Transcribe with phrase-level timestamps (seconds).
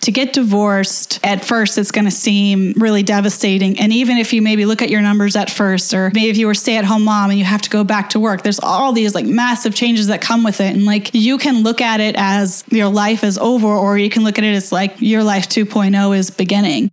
[0.00, 3.78] to get divorced at first it's going to seem really devastating.
[3.78, 6.46] And even if you maybe look at your numbers at first or maybe if you
[6.46, 8.92] were stay at home mom and you have to go back to work there's all
[8.92, 10.74] these like massive changes that come with it.
[10.74, 14.24] And like you can look at it as your life is over or you can
[14.24, 16.90] look at it as like your life 2.0 is beginning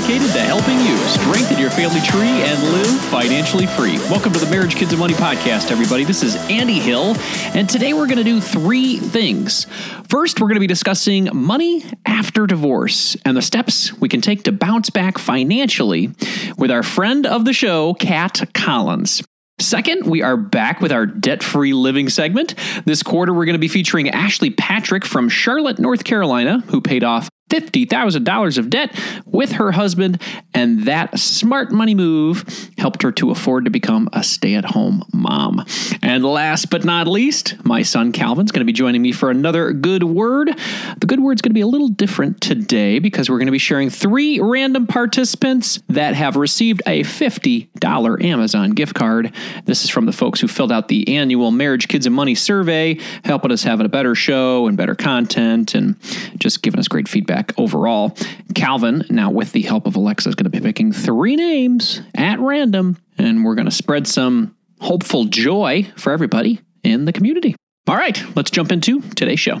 [0.00, 3.98] dedicated to helping you strengthen your family tree and live financially free.
[4.08, 6.04] Welcome to the Marriage, Kids, and Money podcast, everybody.
[6.04, 7.16] This is Andy Hill,
[7.54, 9.66] and today we're going to do three things.
[10.08, 14.44] First, we're going to be discussing money after divorce and the steps we can take
[14.44, 16.12] to bounce back financially
[16.56, 19.22] with our friend of the show, Cat Collins.
[19.58, 22.54] Second, we are back with our debt free living segment.
[22.86, 27.04] This quarter, we're going to be featuring Ashley Patrick from Charlotte, North Carolina, who paid
[27.04, 30.20] off $50,000 of debt with her husband,
[30.54, 35.04] and that smart money move helped her to afford to become a stay at home
[35.12, 35.64] mom.
[36.02, 39.72] And last but not least, my son Calvin's going to be joining me for another
[39.72, 40.50] good word.
[40.98, 43.58] The good word's going to be a little different today because we're going to be
[43.58, 49.32] sharing three random participants that have received a $50 Amazon gift card.
[49.64, 52.98] This is from the folks who filled out the annual Marriage, Kids, and Money survey,
[53.24, 55.96] helping us have a better show and better content and
[56.38, 58.16] just giving us great feedback overall.
[58.54, 62.38] Calvin, now with the help of Alexa, is going to be picking three names at
[62.40, 67.54] random, and we're going to spread some hopeful joy for everybody in the community.
[67.86, 69.60] All right, let's jump into today's show.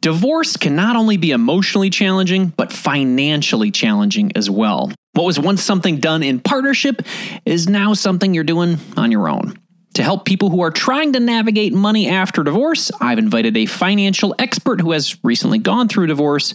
[0.00, 4.92] Divorce can not only be emotionally challenging, but financially challenging as well.
[5.14, 7.02] What was once something done in partnership
[7.44, 9.58] is now something you're doing on your own.
[9.98, 14.32] To help people who are trying to navigate money after divorce, I've invited a financial
[14.38, 16.54] expert who has recently gone through divorce,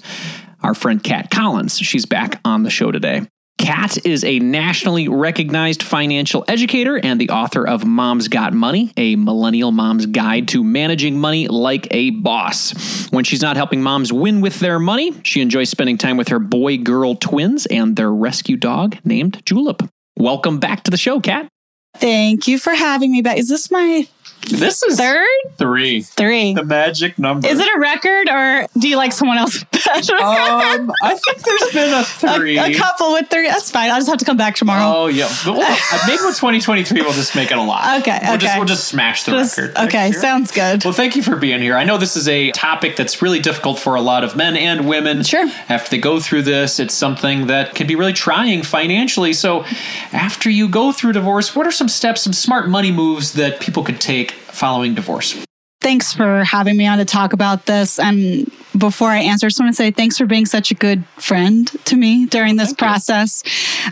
[0.61, 1.77] our friend Cat Collins.
[1.77, 3.23] She's back on the show today.
[3.57, 9.17] Cat is a nationally recognized financial educator and the author of Mom's Got Money, a
[9.17, 13.09] millennial mom's guide to managing money like a boss.
[13.11, 16.39] When she's not helping moms win with their money, she enjoys spending time with her
[16.39, 19.83] boy girl twins and their rescue dog named Julep.
[20.17, 21.49] Welcome back to the show, Cat.
[21.95, 23.37] Thank you for having me back.
[23.37, 24.07] Is this my
[24.49, 25.27] this is third?
[25.57, 26.01] Three.
[26.01, 26.53] Three.
[26.53, 27.47] The magic number.
[27.47, 29.63] Is it a record or do you like someone else?
[29.87, 32.57] Um, I think there's been a three.
[32.57, 33.47] A, a, couple with three.
[33.47, 33.89] That's fine.
[33.89, 34.97] I'll just have to come back tomorrow.
[34.97, 35.29] Oh, yeah.
[35.45, 35.77] But we'll,
[36.07, 38.01] maybe with 2023, we'll just make it a lot.
[38.01, 38.19] Okay.
[38.21, 38.45] We'll, okay.
[38.45, 39.77] Just, we'll just smash the just, record.
[39.77, 40.11] Okay.
[40.11, 40.83] Sounds good.
[40.83, 41.75] Well, thank you for being here.
[41.75, 44.87] I know this is a topic that's really difficult for a lot of men and
[44.87, 45.23] women.
[45.23, 45.47] Sure.
[45.69, 49.33] After they go through this, it's something that can be really trying financially.
[49.33, 49.65] So,
[50.11, 53.83] after you go through divorce, what are some steps, some smart money moves that people
[53.83, 55.43] could take following divorce.
[55.83, 57.99] Thanks for having me on to talk about this.
[57.99, 61.05] And before I answer, I just want to say thanks for being such a good
[61.17, 63.43] friend to me during this Thank process.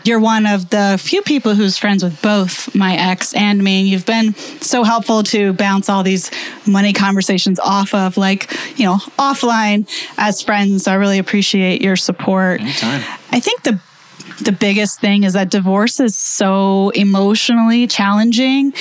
[0.05, 0.15] You.
[0.15, 3.81] are one of the few people who's friends with both my ex and me.
[3.81, 6.31] And you've been so helpful to bounce all these
[6.65, 9.87] money conversations off of, like, you know, offline
[10.17, 10.85] as friends.
[10.85, 12.61] So I really appreciate your support.
[12.61, 13.03] Anytime.
[13.31, 13.79] I think the
[14.43, 18.73] the biggest thing is that divorce is so emotionally challenging.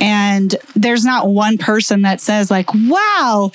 [0.00, 3.50] And there's not one person that says like wow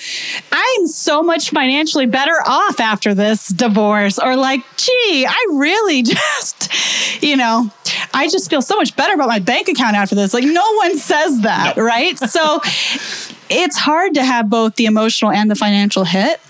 [0.50, 4.18] i'm so much financially better off after this divorce.
[4.18, 7.70] Or like gee i really just you know
[8.14, 10.34] i just feel so much better about my bank account after this.
[10.34, 11.82] Like no one says that no.
[11.82, 12.18] right?
[12.18, 12.60] So
[13.52, 16.40] it's hard to have both the emotional and the financial hit.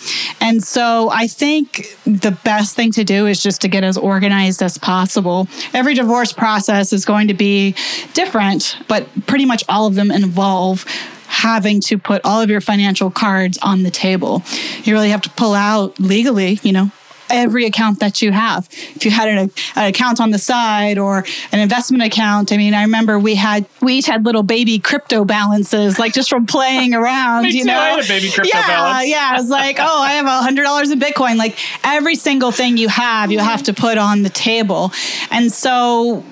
[0.40, 4.62] And so I think the best thing to do is just to get as organized
[4.62, 5.48] as possible.
[5.74, 7.74] Every divorce process is going to be
[8.14, 10.84] different, but pretty much all of them involve
[11.26, 14.42] having to put all of your financial cards on the table.
[14.84, 16.90] You really have to pull out legally, you know,
[17.32, 18.68] every account that you have.
[18.70, 22.74] If you had an, an, account on the side or an investment account, I mean,
[22.74, 26.94] I remember we had we each had little baby crypto balances, like just from playing
[26.94, 27.44] around.
[27.52, 27.64] you too.
[27.64, 29.08] know, I had a baby crypto yeah, balance.
[29.08, 29.30] yeah.
[29.32, 31.36] I was like, oh, I have a hundred dollars in Bitcoin.
[31.36, 34.92] Like every single thing you have, you have to put on the table,
[35.30, 36.22] and so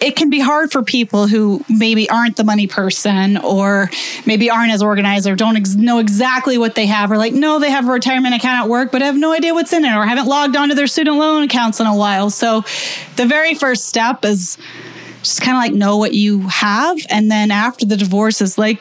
[0.00, 3.90] it can be hard for people who maybe aren't the money person or
[4.26, 7.58] maybe aren't as organized or don't ex- know exactly what they have or like no
[7.58, 10.04] they have a retirement account at work but have no idea what's in it or
[10.04, 12.30] haven't logged onto their student loan accounts in a while.
[12.30, 12.62] So
[13.16, 14.58] the very first step is
[15.22, 16.98] just kind of like know what you have.
[17.10, 18.80] And then after the divorce is like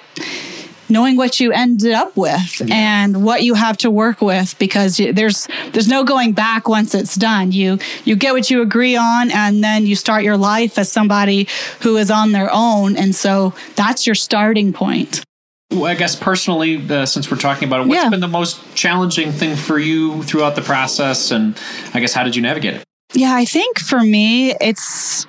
[0.90, 2.76] knowing what you ended up with yeah.
[2.76, 6.94] and what you have to work with because you, there's there's no going back once
[6.94, 10.78] it's done you you get what you agree on and then you start your life
[10.78, 11.48] as somebody
[11.82, 15.24] who is on their own and so that's your starting point
[15.72, 18.10] I guess personally, uh, since we're talking about it, what's yeah.
[18.10, 21.32] been the most challenging thing for you throughout the process?
[21.32, 21.60] And
[21.94, 22.84] I guess how did you navigate it?
[23.14, 25.26] Yeah, I think for me, it's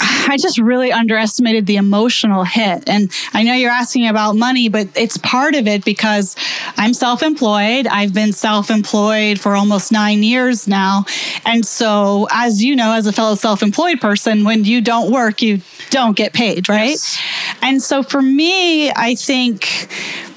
[0.00, 2.88] I just really underestimated the emotional hit.
[2.88, 6.36] And I know you're asking about money, but it's part of it because
[6.76, 7.86] I'm self employed.
[7.86, 11.04] I've been self employed for almost nine years now.
[11.44, 15.42] And so, as you know, as a fellow self employed person, when you don't work,
[15.42, 15.60] you
[15.90, 16.90] don't get paid, right?
[16.90, 17.20] Yes.
[17.62, 19.88] And so for me, I think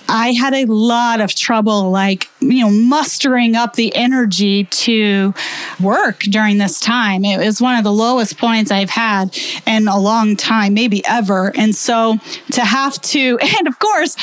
[0.10, 5.34] I had a lot of trouble, like, you know, mustering up the energy to
[5.80, 7.26] work during this time.
[7.26, 9.36] It was one of the lowest points I've had
[9.66, 11.52] in a long time, maybe ever.
[11.56, 12.18] And so
[12.52, 14.16] to have to, and of course,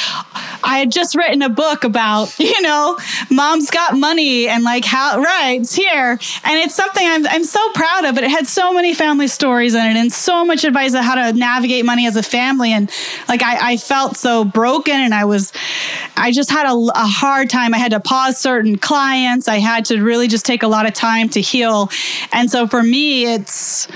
[0.62, 2.98] I had just written a book about, you know,
[3.30, 6.18] mom's got money and like how, right, it's here.
[6.44, 9.74] And it's something I'm, I'm so proud of, but it had so many family stories
[9.74, 12.72] in it and so much advice on how to navigate money as a family.
[12.72, 12.90] And
[13.28, 15.52] like, I, I felt so broken and I was,
[16.16, 17.74] I just had a, a hard time.
[17.74, 19.48] I had to pause certain clients.
[19.48, 21.90] I had to really just take a lot of time to heal.
[22.32, 23.88] And so for me, it's,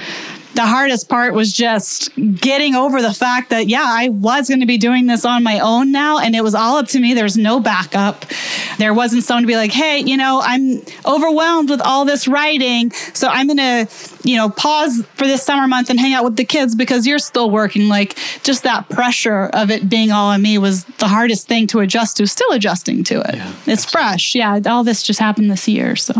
[0.59, 4.67] the hardest part was just getting over the fact that, yeah, I was going to
[4.67, 6.19] be doing this on my own now.
[6.19, 7.15] And it was all up to me.
[7.15, 8.25] There's no backup.
[8.77, 12.91] There wasn't someone to be like, hey, you know, I'm overwhelmed with all this writing.
[12.91, 13.89] So I'm going to,
[14.25, 17.21] you know, pause for this summer month and hang out with the kids because you're
[17.21, 17.87] still working.
[17.87, 21.79] Like just that pressure of it being all on me was the hardest thing to
[21.79, 23.37] adjust to, still adjusting to it.
[23.37, 23.91] Yeah, it's absolutely.
[23.93, 24.35] fresh.
[24.35, 24.61] Yeah.
[24.67, 25.95] All this just happened this year.
[25.95, 26.15] So.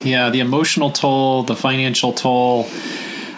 [0.00, 2.68] Yeah, the emotional toll, the financial toll,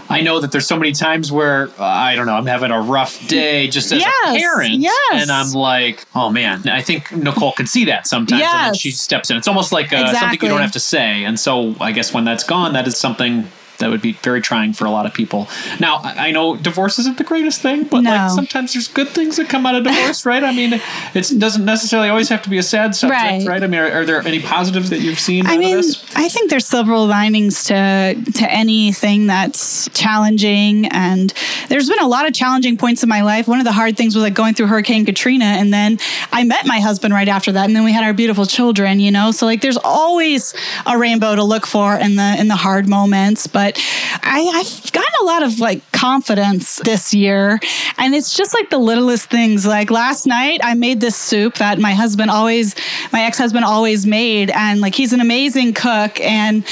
[0.08, 2.80] I know that there's so many times where uh, I don't know, I'm having a
[2.80, 5.12] rough day just as yes, a parent, yes.
[5.12, 8.54] and I'm like, oh man, I think Nicole can see that sometimes, yes.
[8.54, 9.36] and then she steps in.
[9.36, 10.18] It's almost like uh, exactly.
[10.18, 12.96] something you don't have to say, and so I guess when that's gone, that is
[12.96, 15.48] something that would be very trying for a lot of people.
[15.80, 18.10] Now, I know divorce isn't the greatest thing, but no.
[18.10, 20.42] like sometimes there's good things that come out of divorce, right?
[20.42, 20.80] I mean,
[21.14, 23.46] it doesn't necessarily always have to be a sad subject, right?
[23.46, 23.62] right?
[23.62, 25.46] I mean, are, are, there any positives that you've seen?
[25.46, 25.78] I mean,
[26.14, 31.32] I think there's several linings to to anything that's challenging, and
[31.68, 33.48] there's been a lot of challenging points in my life.
[33.48, 35.98] One of the hard things was like going through Hurricane Katrina, and then
[36.32, 39.00] I met my husband right after that, and then we had our beautiful children.
[39.00, 40.54] You know, so like there's always
[40.86, 43.82] a rainbow to look for in the in the hard moments, but but
[44.22, 47.58] I, I've gotten a lot of like confidence this year.
[47.98, 49.66] And it's just like the littlest things.
[49.66, 52.76] Like last night, I made this soup that my husband always,
[53.12, 54.50] my ex husband always made.
[54.50, 56.20] And like he's an amazing cook.
[56.20, 56.64] And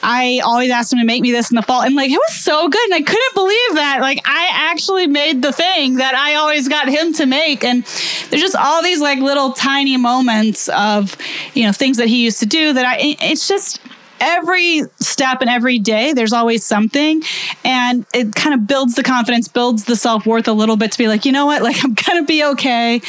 [0.00, 1.82] I always asked him to make me this in the fall.
[1.82, 2.84] And like, it was so good.
[2.84, 3.98] And I couldn't believe that.
[4.00, 7.64] Like, I actually made the thing that I always got him to make.
[7.64, 7.82] And
[8.30, 11.16] there's just all these like little tiny moments of,
[11.54, 13.80] you know, things that he used to do that I, it's just,
[14.20, 17.22] every step and every day there's always something.
[17.64, 21.08] And it kind of builds the confidence builds the self-worth a little bit to be
[21.08, 21.62] like you know what?
[21.62, 23.00] Like i'm gonna be okay.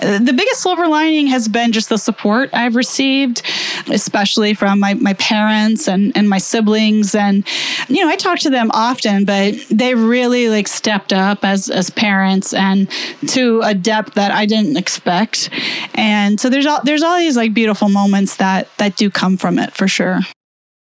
[0.00, 3.42] Uh, the biggest silver lining has been just the support i've received
[3.88, 7.14] especially from my, my parents and, and my siblings.
[7.14, 7.46] And
[7.88, 11.90] you know i talk to them often but they really like stepped up as as
[11.90, 12.90] parents and
[13.28, 15.50] to a depth that i didn't expect.
[15.94, 19.58] And so there's all there's all these like beautiful moments that that do come from
[19.58, 20.20] it for sure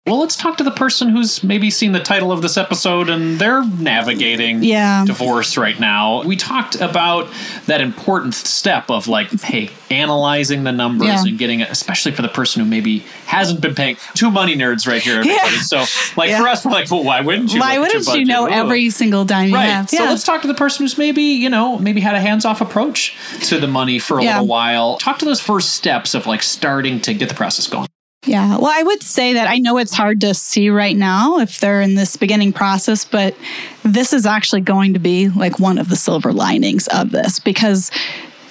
[0.08, 3.38] well, let's talk to the person who's maybe seen the title of this episode and
[3.38, 5.04] they're navigating yeah.
[5.04, 6.22] divorce right now.
[6.24, 7.28] We talked about
[7.66, 11.24] that important step of like, hey, analyzing the numbers yeah.
[11.24, 13.96] and getting it, especially for the person who maybe hasn't been paying.
[14.14, 15.54] Two money nerds right here, everybody.
[15.54, 15.60] Yeah.
[15.60, 15.84] So,
[16.16, 17.60] like for us, we're like, well, why wouldn't you?
[17.60, 18.50] Why wouldn't you know Ooh.
[18.50, 19.64] every single dime right.
[19.64, 19.90] you have?
[19.90, 22.60] So let's talk to the person who's maybe you know maybe had a hands off
[22.60, 23.16] approach
[23.48, 24.98] to the money for a little while.
[24.98, 27.88] Talk to those first steps of like starting to get the process going.
[28.26, 28.58] Yeah.
[28.58, 31.80] Well, I would say that I know it's hard to see right now if they're
[31.80, 33.36] in this beginning process, but
[33.84, 37.90] this is actually going to be like one of the silver linings of this because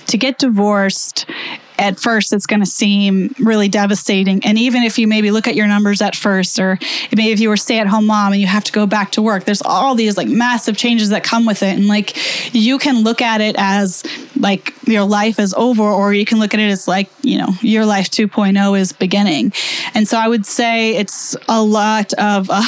[0.08, 1.26] to get divorced
[1.78, 4.44] at first it's going to seem really devastating.
[4.46, 6.78] And even if you maybe look at your numbers at first, or
[7.16, 9.22] maybe if you were stay at home mom and you have to go back to
[9.22, 11.78] work, there's all these like massive changes that come with it.
[11.78, 12.18] And like
[12.54, 14.04] you can look at it as
[14.36, 17.50] like your life is over, or you can look at it as like, you know,
[17.62, 19.52] your life 2.0 is beginning.
[19.94, 22.64] And so I would say it's a lot of uh,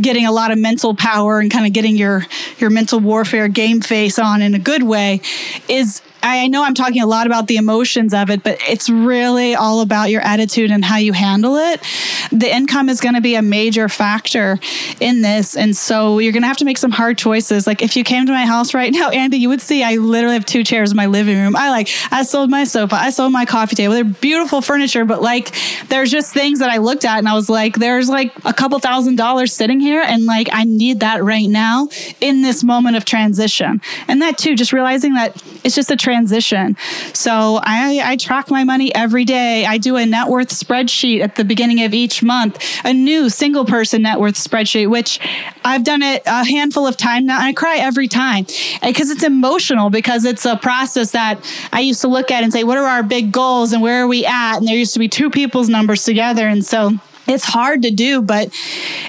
[0.00, 2.26] getting a lot of mental power and kind of getting your,
[2.58, 5.20] your mental warfare game face on in a good way
[5.68, 9.54] is I know I'm talking a lot about the emotions of it, but it's really
[9.54, 11.82] all about your attitude and how you handle it.
[12.32, 14.58] The income is going to be a major factor
[15.00, 15.54] in this.
[15.54, 17.66] And so you're going to have to make some hard choices.
[17.66, 20.34] Like if you came to my house right now, Andy, you would see I literally
[20.34, 21.56] have two chairs in my living room.
[21.56, 23.92] I like, I sold my sofa, I sold my coffee table.
[23.92, 25.54] They're beautiful furniture, but like
[25.88, 28.78] there's just things that I looked at and I was like, there's like a couple
[28.78, 30.00] thousand dollars sitting here.
[30.00, 31.88] And like, I need that right now
[32.22, 33.82] in this moment of transition.
[34.08, 36.76] And that too, just realizing that it's just a transition transition.
[37.12, 39.66] So I, I track my money every day.
[39.66, 43.64] I do a net worth spreadsheet at the beginning of each month, a new single
[43.64, 45.18] person net worth spreadsheet, which
[45.64, 47.38] I've done it a handful of times now.
[47.38, 48.46] And I cry every time
[48.82, 52.52] eh, because it's emotional because it's a process that I used to look at and
[52.52, 54.58] say, what are our big goals and where are we at?
[54.58, 56.46] And there used to be two people's numbers together.
[56.46, 56.92] And so
[57.26, 58.52] it's hard to do, but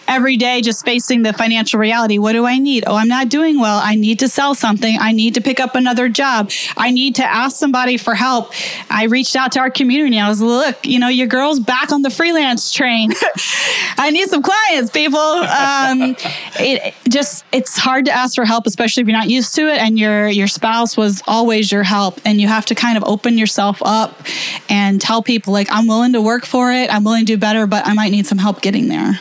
[0.07, 2.17] every day just facing the financial reality.
[2.17, 2.83] What do I need?
[2.87, 3.79] Oh, I'm not doing well.
[3.83, 4.97] I need to sell something.
[4.99, 6.51] I need to pick up another job.
[6.77, 8.51] I need to ask somebody for help.
[8.89, 10.19] I reached out to our community.
[10.19, 13.11] I was, look, you know, your girl's back on the freelance train.
[13.97, 15.19] I need some clients, people.
[15.19, 16.15] Um,
[16.59, 19.79] it just, it's hard to ask for help, especially if you're not used to it
[19.79, 22.19] and your, your spouse was always your help.
[22.25, 24.21] And you have to kind of open yourself up
[24.69, 26.93] and tell people like, I'm willing to work for it.
[26.93, 29.19] I'm willing to do better, but I might need some help getting there.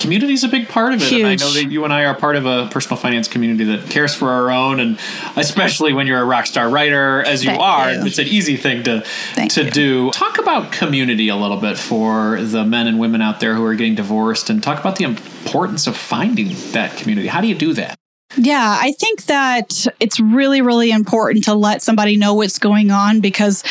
[0.00, 1.08] Community is a big part of it.
[1.08, 1.20] Huge.
[1.20, 3.90] And I know that you and I are part of a personal finance community that
[3.90, 4.98] cares for our own, and
[5.36, 8.06] especially when you're a rock star writer, as you Thank are, you.
[8.06, 9.02] it's an easy thing to
[9.34, 9.70] Thank to you.
[9.70, 10.10] do.
[10.12, 13.74] Talk about community a little bit for the men and women out there who are
[13.74, 17.28] getting divorced, and talk about the importance of finding that community.
[17.28, 17.94] How do you do that?
[18.38, 23.20] Yeah, I think that it's really, really important to let somebody know what's going on
[23.20, 23.62] because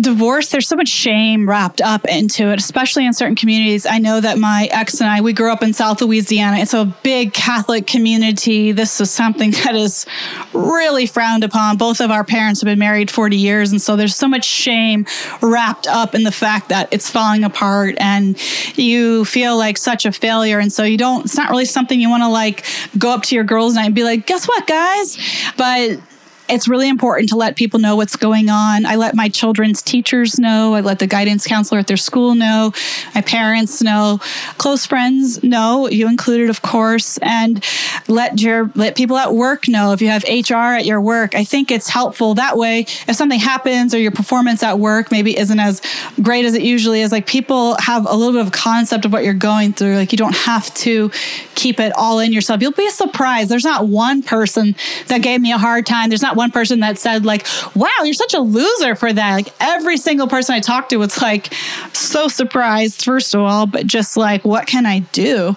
[0.00, 3.86] divorce, there's so much shame wrapped up into it, especially in certain communities.
[3.86, 6.58] I know that my ex and I, we grew up in South Louisiana.
[6.58, 8.72] It's a big Catholic community.
[8.72, 10.06] This is something that is
[10.52, 11.76] really frowned upon.
[11.76, 13.70] Both of our parents have been married 40 years.
[13.70, 15.06] And so there's so much shame
[15.40, 18.36] wrapped up in the fact that it's falling apart and
[18.76, 20.58] you feel like such a failure.
[20.58, 22.64] And so you don't, it's not really something you want to like
[22.98, 25.18] go up to your girls' night and be like, guess what, guys?
[25.56, 26.00] But
[26.52, 28.84] it's really important to let people know what's going on.
[28.84, 30.74] I let my children's teachers know.
[30.74, 32.72] I let the guidance counselor at their school know.
[33.14, 34.20] My parents know.
[34.58, 35.88] Close friends know.
[35.88, 37.64] You included, of course, and
[38.06, 39.92] let your let people at work know.
[39.92, 42.80] If you have HR at your work, I think it's helpful that way.
[43.08, 45.80] If something happens or your performance at work maybe isn't as
[46.20, 49.24] great as it usually is, like people have a little bit of concept of what
[49.24, 49.96] you're going through.
[49.96, 51.10] Like you don't have to
[51.54, 52.60] keep it all in yourself.
[52.60, 53.48] You'll be surprised.
[53.48, 56.10] There's not one person that gave me a hard time.
[56.10, 59.48] There's not one person that said like, "Wow, you're such a loser for that." Like
[59.60, 61.52] every single person I talked to was like
[61.92, 65.56] so surprised first of all, but just like, "What can I do?"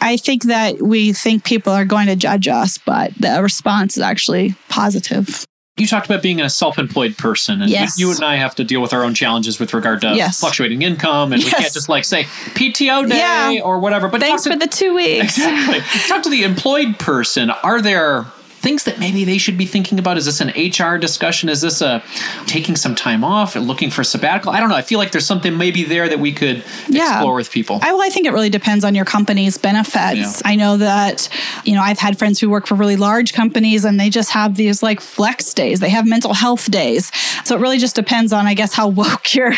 [0.00, 4.02] I think that we think people are going to judge us, but the response is
[4.02, 5.46] actually positive
[5.78, 7.98] you talked about being a self-employed person and yes.
[7.98, 10.40] you and i have to deal with our own challenges with regard to yes.
[10.40, 11.52] fluctuating income and yes.
[11.52, 12.24] we can't just like say
[12.54, 13.60] pto day yeah.
[13.62, 17.50] or whatever but thanks to, for the two weeks exactly talk to the employed person
[17.50, 18.26] are there
[18.66, 20.16] things that maybe they should be thinking about?
[20.16, 21.48] Is this an HR discussion?
[21.48, 22.02] Is this a
[22.46, 24.50] taking some time off and looking for sabbatical?
[24.50, 24.74] I don't know.
[24.74, 27.12] I feel like there's something maybe there that we could yeah.
[27.12, 27.78] explore with people.
[27.80, 30.16] I, well, I think it really depends on your company's benefits.
[30.16, 30.32] Yeah.
[30.44, 31.28] I know that,
[31.64, 34.56] you know, I've had friends who work for really large companies and they just have
[34.56, 35.78] these like flex days.
[35.78, 37.12] They have mental health days.
[37.44, 39.52] So it really just depends on, I guess, how woke your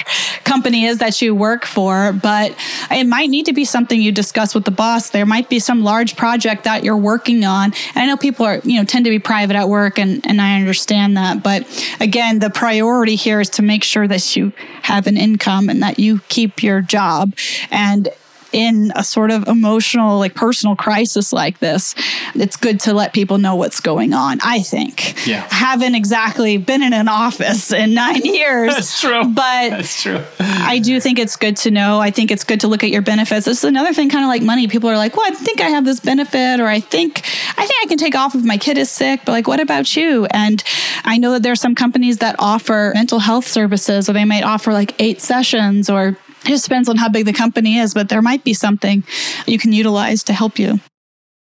[0.45, 2.13] company is that you work for.
[2.13, 2.55] But
[2.91, 5.09] it might need to be something you discuss with the boss.
[5.09, 7.73] There might be some large project that you're working on.
[7.95, 10.41] And I know people are, you know, tend to be private at work, and, and
[10.41, 11.41] I understand that.
[11.41, 11.63] But
[12.01, 14.53] again, the priority here is to make sure that you
[14.83, 17.33] have an income and that you keep your job.
[17.71, 18.09] And
[18.53, 21.95] in a sort of emotional, like personal crisis like this,
[22.35, 24.39] it's good to let people know what's going on.
[24.43, 25.27] I think.
[25.27, 25.47] Yeah.
[25.51, 28.75] Haven't exactly been in an office in nine years.
[28.75, 29.25] That's true.
[29.25, 30.21] But that's true.
[30.41, 32.01] I do think it's good to know.
[32.01, 33.47] I think it's good to look at your benefits.
[33.47, 34.69] This is another thing, kind of like money.
[34.69, 37.19] People are like, "Well, I think I have this benefit," or "I think
[37.57, 39.97] I think I can take off if my kid is sick." But like, what about
[39.97, 40.27] you?
[40.27, 40.63] And
[41.05, 44.43] I know that there are some companies that offer mental health services, or they might
[44.45, 48.09] offer like eight sessions or it just depends on how big the company is, but
[48.09, 49.05] there might be something
[49.47, 50.81] you can utilize to help you.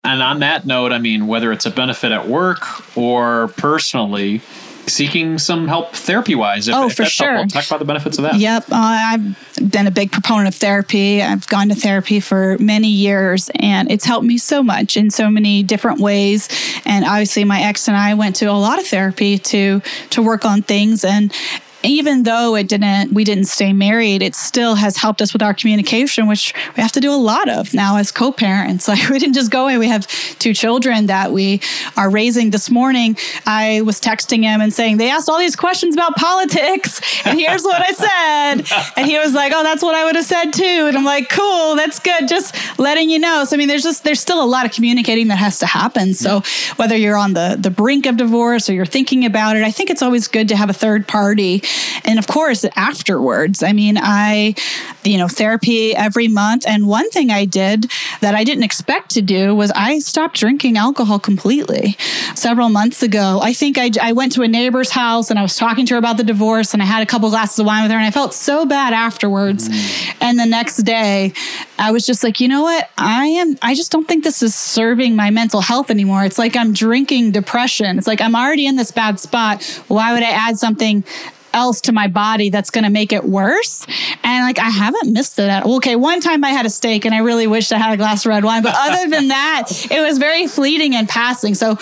[0.03, 4.41] And on that note, I mean, whether it's a benefit at work or personally,
[4.87, 6.67] seeking some help therapy wise.
[6.69, 7.35] Oh, if for sure.
[7.35, 7.61] Helpful.
[7.61, 8.35] Talk about the benefits of that.
[8.35, 8.63] Yep.
[8.71, 11.21] Uh, I've been a big proponent of therapy.
[11.21, 15.29] I've gone to therapy for many years and it's helped me so much in so
[15.29, 16.49] many different ways.
[16.85, 19.81] And obviously my ex and I went to a lot of therapy to
[20.11, 21.33] to work on things and
[21.83, 25.53] even though it didn't, we didn't stay married, it still has helped us with our
[25.53, 28.87] communication, which we have to do a lot of now as co parents.
[28.91, 29.77] Like we didn't just go away.
[29.77, 30.05] We have
[30.37, 31.61] two children that we
[31.95, 32.49] are raising.
[32.49, 36.99] This morning, I was texting him and saying, They asked all these questions about politics,
[37.25, 38.81] and here's what I said.
[38.97, 40.87] And he was like, Oh, that's what I would have said too.
[40.87, 42.27] And I'm like, Cool, that's good.
[42.27, 43.45] Just letting you know.
[43.45, 46.13] So, I mean, there's just, there's still a lot of communicating that has to happen.
[46.13, 46.41] So,
[46.75, 49.89] whether you're on the, the brink of divorce or you're thinking about it, I think
[49.89, 51.63] it's always good to have a third party
[52.05, 54.55] and of course, afterwards, I mean, I,
[55.03, 56.65] you know, therapy every month.
[56.67, 60.77] And one thing I did that I didn't expect to do was I stopped drinking
[60.77, 61.95] alcohol completely
[62.35, 63.39] several months ago.
[63.41, 65.97] I think I, I went to a neighbor's house and I was talking to her
[65.97, 68.11] about the divorce and I had a couple glasses of wine with her and I
[68.11, 69.69] felt so bad afterwards.
[69.69, 70.15] Mm.
[70.21, 71.33] And the next day,
[71.77, 72.89] I was just like, you know what?
[72.97, 76.23] I am, I just don't think this is serving my mental health anymore.
[76.25, 77.97] It's like I'm drinking depression.
[77.97, 79.63] It's like I'm already in this bad spot.
[79.87, 81.03] Why would I add something
[81.53, 83.85] else to my body that's going to make it worse.
[84.23, 87.13] And like, I haven't missed it at Okay, one time I had a steak and
[87.13, 88.63] I really wished I had a glass of red wine.
[88.63, 91.55] But other than that, it was very fleeting and passing.
[91.55, 91.77] So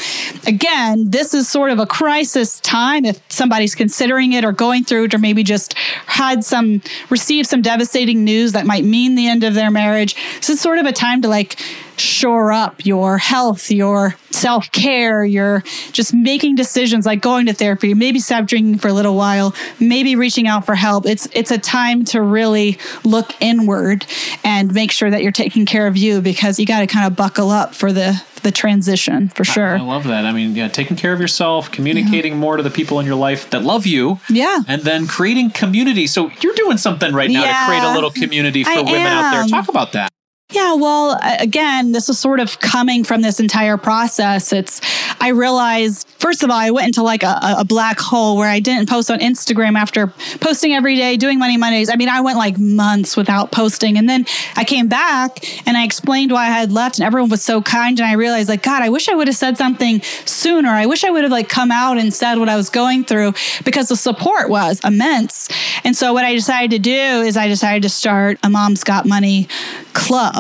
[0.48, 5.06] again, this is sort of a crisis time if somebody's considering it or going through
[5.06, 5.74] it or maybe just
[6.06, 10.16] had some, received some devastating news that might mean the end of their marriage.
[10.38, 11.60] This is sort of a time to like,
[12.00, 17.94] shore up your health, your self care, your just making decisions like going to therapy,
[17.94, 21.06] maybe stop drinking for a little while, maybe reaching out for help.
[21.06, 24.06] It's it's a time to really look inward
[24.44, 27.16] and make sure that you're taking care of you because you got to kind of
[27.16, 29.76] buckle up for the the transition for sure.
[29.76, 30.26] I, I, love that.
[30.26, 32.40] I mean, yeah, taking care of yourself, communicating yeah.
[32.40, 34.20] more to the people in your life that love you.
[34.30, 34.60] Yeah.
[34.68, 36.08] And then creating community.
[36.08, 37.60] So you're doing something right now yeah.
[37.60, 39.26] to create a little community for I women am.
[39.26, 39.48] out there.
[39.48, 40.10] Talk about that.
[40.52, 44.52] Yeah, well, again, this is sort of coming from this entire process.
[44.52, 44.82] It's,
[45.22, 48.60] I realized, first of all, I went into like a, a, black hole where I
[48.60, 50.08] didn't post on Instagram after
[50.40, 51.88] posting every day, doing Money Mondays.
[51.88, 53.96] I mean, I went like months without posting.
[53.96, 54.26] And then
[54.56, 55.38] I came back
[55.68, 58.00] and I explained why I had left, and everyone was so kind.
[58.00, 60.70] And I realized, like, God, I wish I would have said something sooner.
[60.70, 63.34] I wish I would have like come out and said what I was going through
[63.66, 65.48] because the support was immense.
[65.84, 69.06] And so, what I decided to do is I decided to start a Mom's Got
[69.06, 69.48] Money
[69.94, 70.39] club.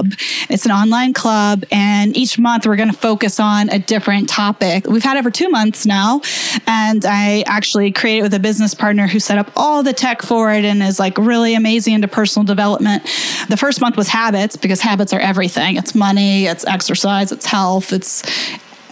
[0.50, 4.88] It's an online club, and each month we're going to focus on a different topic.
[4.88, 6.22] We've had it for two months now,
[6.68, 10.22] and I actually created it with a business partner who set up all the tech
[10.22, 13.03] for it and is like really amazing into personal development.
[13.50, 15.77] The first month was habits because habits are everything.
[15.77, 18.24] It's money, it's exercise, it's health, it's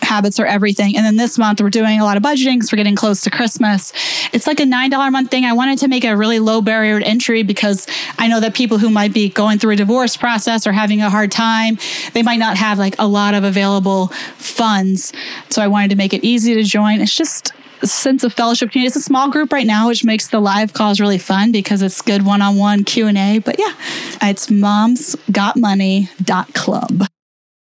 [0.02, 0.96] habits are everything.
[0.96, 3.30] And then this month we're doing a lot of budgeting because we're getting close to
[3.30, 3.94] Christmas.
[4.34, 5.46] It's like a $9 a month thing.
[5.46, 8.78] I wanted to make a really low barrier to entry because I know that people
[8.78, 11.78] who might be going through a divorce process or having a hard time,
[12.14, 14.08] they might not have like a lot of available
[14.38, 15.14] funds.
[15.50, 17.02] So I wanted to make it easy to join.
[17.02, 18.88] It's just a sense of fellowship community.
[18.88, 22.02] It's a small group right now, which makes the live calls really fun because it's
[22.02, 23.40] good one-on-one Q&A.
[23.40, 23.74] But yeah,
[24.22, 27.08] it's momsgotmoney.club.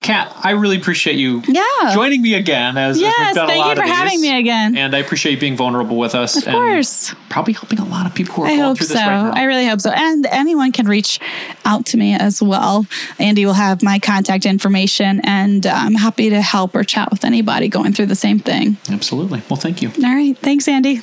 [0.02, 1.92] Cat, I really appreciate you yeah.
[1.92, 2.78] joining me again.
[2.78, 4.74] As, yes, as thank you for having me again.
[4.74, 6.38] And I appreciate you being vulnerable with us.
[6.38, 7.14] Of course.
[7.28, 8.94] Probably helping a lot of people who are I going through so.
[8.94, 9.32] this right now.
[9.32, 9.90] I really hope so.
[9.90, 11.20] And anyone can reach
[11.66, 12.86] out to me as well.
[13.18, 17.68] Andy will have my contact information, and I'm happy to help or chat with anybody
[17.68, 18.78] going through the same thing.
[18.88, 19.42] Absolutely.
[19.50, 19.90] Well, thank you.
[20.02, 20.36] All right.
[20.38, 21.02] Thanks, Andy.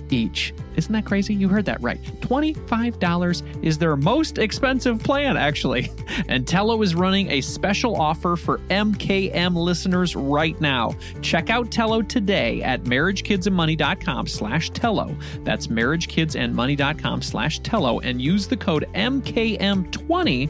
[0.11, 0.53] each.
[0.75, 1.33] Isn't that crazy?
[1.33, 2.01] You heard that right.
[2.21, 5.91] $25 is their most expensive plan, actually.
[6.27, 10.93] And Tello is running a special offer for MKM listeners right now.
[11.21, 15.15] Check out Tello today at marriagekidsandmoney.com slash Tello.
[15.43, 20.49] That's marriagekidsandmoney.com slash Tello and use the code MKM20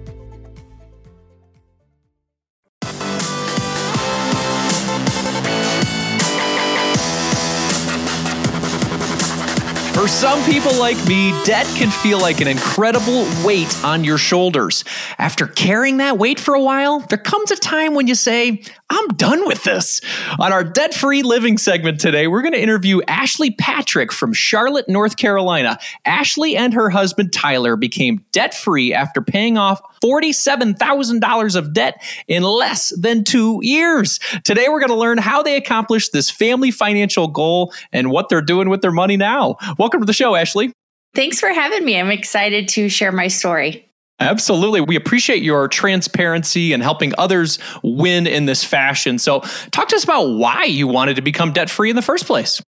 [10.01, 14.83] For some people like me, debt can feel like an incredible weight on your shoulders.
[15.19, 19.07] After carrying that weight for a while, there comes a time when you say, I'm
[19.09, 20.01] done with this.
[20.39, 24.89] On our debt free living segment today, we're going to interview Ashley Patrick from Charlotte,
[24.89, 25.77] North Carolina.
[26.03, 32.43] Ashley and her husband Tyler became debt free after paying off $47,000 of debt in
[32.43, 34.19] less than two years.
[34.43, 38.41] Today, we're going to learn how they accomplished this family financial goal and what they're
[38.41, 39.57] doing with their money now.
[39.91, 40.71] Welcome to the show, Ashley.
[41.15, 41.99] Thanks for having me.
[41.99, 43.89] I'm excited to share my story.
[44.21, 44.79] Absolutely.
[44.79, 49.19] We appreciate your transparency and helping others win in this fashion.
[49.19, 52.25] So, talk to us about why you wanted to become debt free in the first
[52.25, 52.61] place.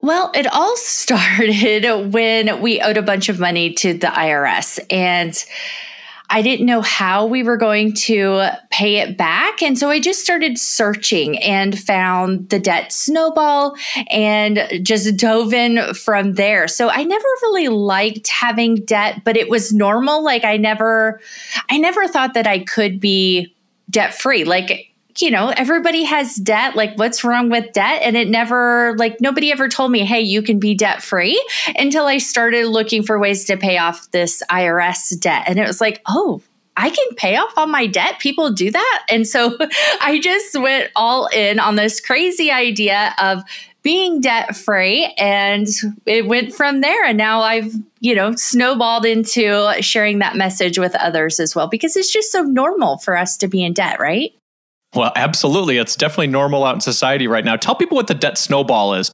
[0.00, 4.78] Well, it all started when we owed a bunch of money to the IRS.
[4.92, 5.44] And
[6.32, 9.62] I didn't know how we were going to pay it back.
[9.62, 13.74] And so I just started searching and found the debt snowball
[14.08, 16.68] and just dove in from there.
[16.68, 20.22] So I never really liked having debt, but it was normal.
[20.22, 21.20] Like I never,
[21.68, 23.54] I never thought that I could be
[23.90, 24.44] debt free.
[24.44, 26.76] Like you know, everybody has debt.
[26.76, 28.02] Like, what's wrong with debt?
[28.02, 31.42] And it never, like, nobody ever told me, hey, you can be debt free
[31.76, 35.44] until I started looking for ways to pay off this IRS debt.
[35.46, 36.42] And it was like, oh,
[36.76, 38.18] I can pay off all my debt.
[38.20, 39.06] People do that.
[39.08, 39.56] And so
[40.00, 43.42] I just went all in on this crazy idea of
[43.82, 45.12] being debt free.
[45.18, 45.66] And
[46.06, 47.04] it went from there.
[47.04, 51.96] And now I've, you know, snowballed into sharing that message with others as well, because
[51.96, 54.32] it's just so normal for us to be in debt, right?
[54.94, 55.78] Well, absolutely.
[55.78, 57.56] It's definitely normal out in society right now.
[57.56, 59.12] Tell people what the debt snowball is.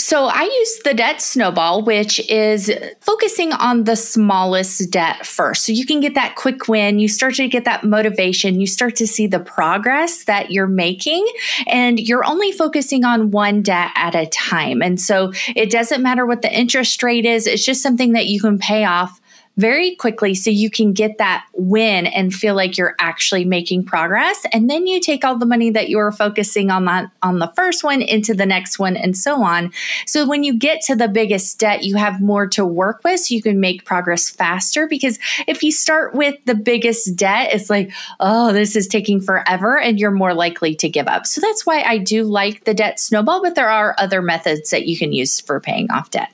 [0.00, 5.66] So I use the debt snowball, which is focusing on the smallest debt first.
[5.66, 6.98] So you can get that quick win.
[6.98, 8.60] You start to get that motivation.
[8.60, 11.26] You start to see the progress that you're making,
[11.66, 14.82] and you're only focusing on one debt at a time.
[14.82, 18.40] And so it doesn't matter what the interest rate is, it's just something that you
[18.40, 19.20] can pay off
[19.58, 24.46] very quickly so you can get that win and feel like you're actually making progress.
[24.52, 27.52] And then you take all the money that you were focusing on that on the
[27.56, 29.72] first one into the next one and so on.
[30.06, 33.34] So when you get to the biggest debt you have more to work with so
[33.34, 34.86] you can make progress faster.
[34.86, 35.18] Because
[35.48, 37.90] if you start with the biggest debt it's like
[38.20, 41.26] oh this is taking forever and you're more likely to give up.
[41.26, 44.86] So that's why I do like the debt snowball but there are other methods that
[44.86, 46.32] you can use for paying off debt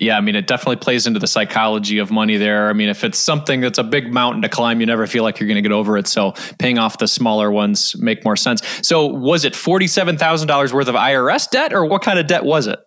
[0.00, 2.70] yeah, I mean, it definitely plays into the psychology of money there.
[2.70, 5.38] I mean, if it's something that's a big mountain to climb, you never feel like
[5.38, 6.06] you're going to get over it.
[6.06, 8.62] So paying off the smaller ones make more sense.
[8.82, 12.80] So was it $47,000 worth of IRS debt or what kind of debt was it?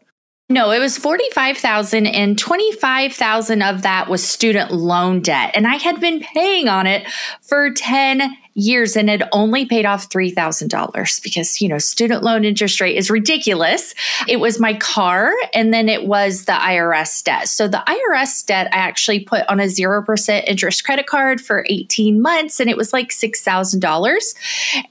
[0.49, 5.51] No, it was 45,000 and 25,000 of that was student loan debt.
[5.55, 7.07] And I had been paying on it
[7.41, 12.79] for 10 years and had only paid off $3,000 because, you know, student loan interest
[12.79, 13.93] rate is ridiculous.
[14.27, 17.47] It was my car and then it was the IRS debt.
[17.47, 22.21] So the IRS debt I actually put on a 0% interest credit card for 18
[22.21, 24.35] months and it was like $6,000.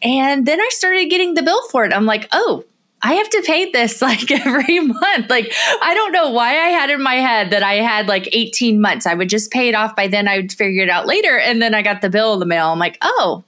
[0.03, 1.93] And then I started getting the bill for it.
[1.93, 2.65] I'm like, oh,
[3.05, 5.29] I have to pay this like every month.
[5.29, 8.81] Like, I don't know why I had in my head that I had like 18
[8.81, 9.07] months.
[9.07, 10.29] I would just pay it off by then.
[10.29, 11.39] I would figure it out later.
[11.39, 12.69] And then I got the bill in the mail.
[12.69, 13.45] I'm like, oh,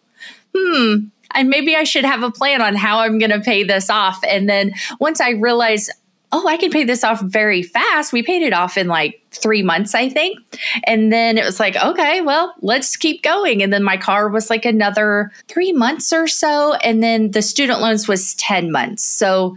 [0.57, 1.07] hmm.
[1.37, 4.23] And maybe I should have a plan on how I'm going to pay this off.
[4.23, 5.90] And then once I realized,
[6.35, 8.12] oh, I can pay this off very fast.
[8.12, 10.38] We paid it off in like three months, I think.
[10.85, 13.62] And then it was like, okay, well, let's keep going.
[13.62, 16.75] And then my car was like another three months or so.
[16.75, 19.05] And then the student loans was 10 months.
[19.05, 19.57] So,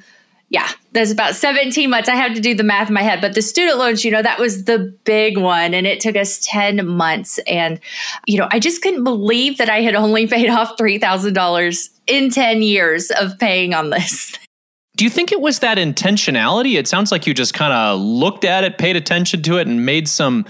[0.50, 2.10] yeah, That's about 17 months.
[2.10, 4.24] I have to do the math in my head, but the student loans, you know,
[4.24, 5.76] that was the big one.
[5.76, 7.38] And it took us 10 months.
[7.46, 7.80] And,
[8.26, 12.64] you know, I just couldn't believe that I had only paid off $3,000 in 10
[12.64, 14.40] years of paying on this.
[14.98, 16.80] Do you think it was that intentionality?
[16.80, 19.86] It sounds like you just kind of looked at it, paid attention to it, and
[19.86, 20.46] made some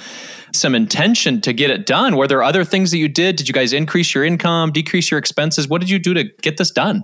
[0.54, 2.16] some intention to get it done.
[2.16, 3.36] Were there other things that you did?
[3.36, 5.68] Did you guys increase your income, decrease your expenses?
[5.68, 7.04] What did you do to get this done?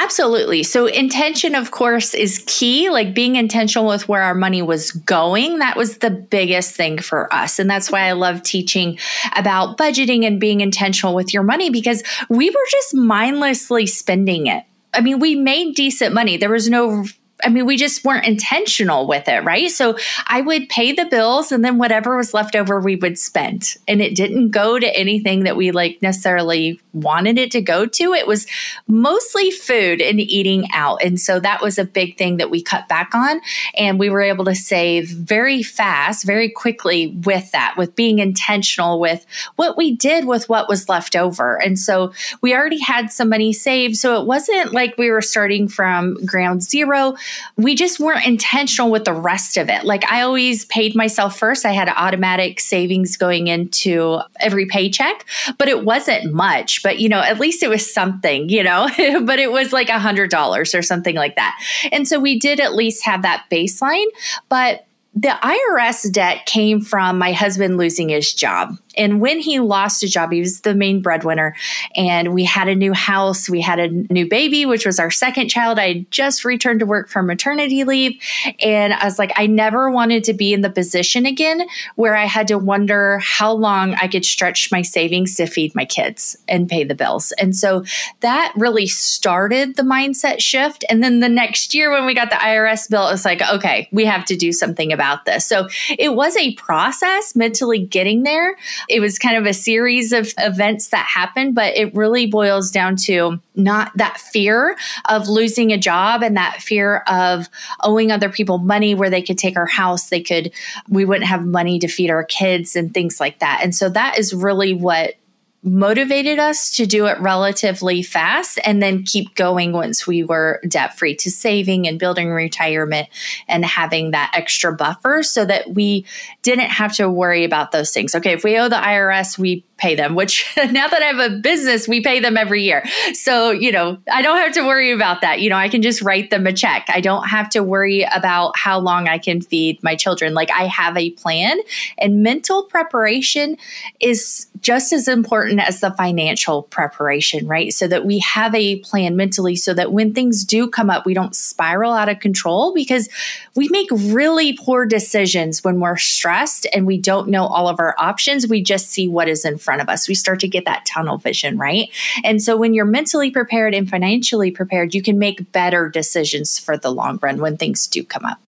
[0.00, 0.62] Absolutely.
[0.62, 2.88] So, intention, of course, is key.
[2.88, 5.58] Like being intentional with where our money was going.
[5.58, 7.58] That was the biggest thing for us.
[7.58, 8.96] And that's why I love teaching
[9.34, 14.62] about budgeting and being intentional with your money because we were just mindlessly spending it.
[14.94, 16.36] I mean, we made decent money.
[16.36, 17.04] There was no
[17.44, 19.70] I mean, we just weren't intentional with it, right?
[19.70, 19.96] So
[20.26, 23.76] I would pay the bills and then whatever was left over, we would spend.
[23.86, 28.12] And it didn't go to anything that we like necessarily wanted it to go to.
[28.12, 28.46] It was
[28.88, 31.02] mostly food and eating out.
[31.02, 33.40] And so that was a big thing that we cut back on.
[33.76, 38.98] And we were able to save very fast, very quickly with that, with being intentional
[38.98, 39.24] with
[39.54, 41.56] what we did with what was left over.
[41.62, 43.96] And so we already had some money saved.
[43.96, 47.14] So it wasn't like we were starting from ground zero
[47.56, 49.84] we just weren't intentional with the rest of it.
[49.84, 51.64] Like I always paid myself first.
[51.64, 55.24] I had automatic savings going into every paycheck,
[55.58, 56.82] but it wasn't much.
[56.82, 58.88] But you know, at least it was something, you know,
[59.22, 61.58] but it was like a hundred dollars or something like that.
[61.92, 64.06] And so we did at least have that baseline.
[64.48, 68.78] But the IRS debt came from my husband losing his job.
[68.96, 71.54] And when he lost a job, he was the main breadwinner.
[71.94, 73.48] And we had a new house.
[73.48, 75.78] We had a new baby, which was our second child.
[75.78, 78.20] I just returned to work from maternity leave.
[78.60, 81.62] And I was like, I never wanted to be in the position again
[81.94, 85.84] where I had to wonder how long I could stretch my savings to feed my
[85.84, 87.32] kids and pay the bills.
[87.32, 87.84] And so
[88.20, 90.84] that really started the mindset shift.
[90.88, 93.88] And then the next year, when we got the IRS bill, it was like, okay,
[93.92, 95.46] we have to do something about this.
[95.46, 98.56] So it was a process mentally getting there
[98.88, 102.96] it was kind of a series of events that happened, but it really boils down
[102.96, 107.48] to not that fear of losing a job and that fear of
[107.82, 110.52] owing other people money where they could take our house, they could,
[110.88, 113.60] we wouldn't have money to feed our kids and things like that.
[113.62, 115.14] And so that is really what
[115.62, 120.96] motivated us to do it relatively fast and then keep going once we were debt
[120.96, 123.08] free to saving and building retirement
[123.48, 126.06] and having that extra buffer so that we
[126.42, 128.14] didn't have to worry about those things.
[128.14, 131.36] Okay, if we owe the IRS, we pay them, which now that I have a
[131.38, 132.84] business, we pay them every year.
[133.14, 135.40] So, you know, I don't have to worry about that.
[135.40, 136.86] You know, I can just write them a check.
[136.88, 140.34] I don't have to worry about how long I can feed my children.
[140.34, 141.58] Like I have a plan,
[141.98, 143.56] and mental preparation
[144.00, 147.72] is just as important as the financial preparation, right?
[147.72, 151.14] So that we have a plan mentally so that when things do come up, we
[151.14, 153.08] don't spiral out of control because
[153.54, 157.94] we make really poor decisions when we're stressed and we don't know all of our
[157.98, 158.48] options.
[158.48, 160.08] We just see what is in front of us.
[160.08, 161.88] We start to get that tunnel vision, right?
[162.24, 166.76] And so when you're mentally prepared and financially prepared, you can make better decisions for
[166.76, 168.40] the long run when things do come up.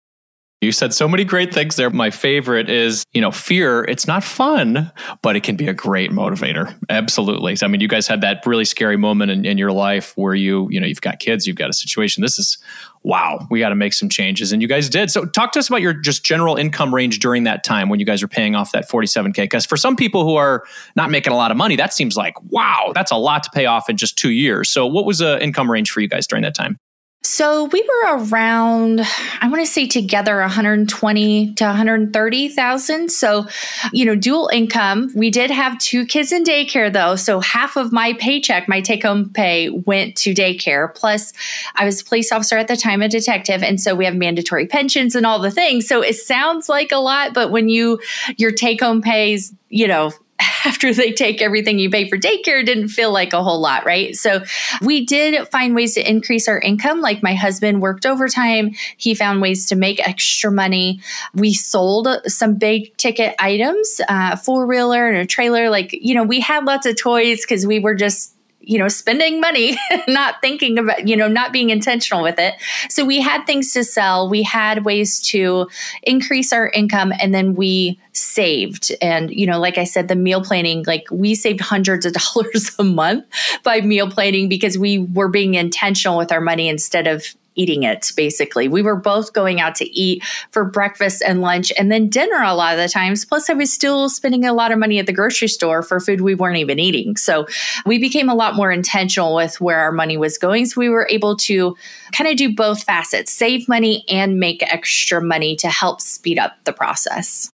[0.61, 1.89] You said so many great things there.
[1.89, 3.83] My favorite is, you know, fear.
[3.85, 4.93] It's not fun,
[5.23, 6.79] but it can be a great motivator.
[6.91, 7.57] Absolutely.
[7.63, 10.69] I mean, you guys had that really scary moment in, in your life where you,
[10.71, 12.21] you know, you've got kids, you've got a situation.
[12.21, 12.59] This is,
[13.05, 14.53] wow, we got to make some changes.
[14.53, 15.11] And you guys did.
[15.11, 18.05] So talk to us about your just general income range during that time when you
[18.05, 19.37] guys were paying off that 47K.
[19.37, 22.35] Because for some people who are not making a lot of money, that seems like,
[22.51, 24.69] wow, that's a lot to pay off in just two years.
[24.69, 26.79] So what was the income range for you guys during that time?
[27.23, 29.03] So we were around,
[29.43, 33.11] I want to say together 120 to 130,000.
[33.11, 33.47] So,
[33.93, 35.13] you know, dual income.
[35.15, 37.17] We did have two kids in daycare though.
[37.17, 40.95] So half of my paycheck, my take home pay went to daycare.
[40.95, 41.35] Plus,
[41.77, 43.63] I was a police officer at the time, a detective.
[43.63, 45.87] And so we have mandatory pensions and all the things.
[45.87, 48.01] So it sounds like a lot, but when you,
[48.39, 50.11] your take home pays, you know,
[50.65, 54.15] after they take everything you pay for daycare didn't feel like a whole lot, right?
[54.17, 54.43] So
[54.83, 57.01] we did find ways to increase our income.
[57.01, 61.01] Like my husband worked overtime, he found ways to make extra money.
[61.35, 65.71] We sold some big ticket items, uh, four wheeler and a trailer.
[65.71, 69.41] Like, you know, we had lots of toys because we were just you know, spending
[69.41, 69.77] money,
[70.09, 72.55] not thinking about, you know, not being intentional with it.
[72.89, 74.29] So we had things to sell.
[74.29, 75.69] We had ways to
[76.03, 78.93] increase our income and then we saved.
[79.01, 82.71] And, you know, like I said, the meal planning, like we saved hundreds of dollars
[82.79, 83.25] a month
[83.63, 88.13] by meal planning because we were being intentional with our money instead of eating it,
[88.17, 88.69] basically.
[88.69, 92.55] We were both going out to eat for breakfast and lunch and then dinner a
[92.55, 93.25] lot of the times.
[93.25, 96.21] Plus, I was still spending a lot of money at the grocery store for food
[96.21, 97.17] we weren't even eating.
[97.17, 97.47] So
[97.85, 100.67] we became a lot more intentional with where our money was going.
[100.67, 101.77] So we were able to
[102.13, 106.57] kind of do both facets save money and make extra money to help speed up
[106.65, 107.51] the process.